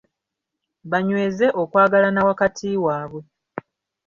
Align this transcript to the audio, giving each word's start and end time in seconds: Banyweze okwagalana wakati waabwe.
Banyweze 0.91 1.45
okwagalana 1.61 2.21
wakati 2.29 2.67
waabwe. 2.85 3.21